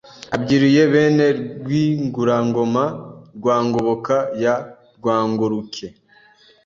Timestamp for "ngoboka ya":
3.65-4.55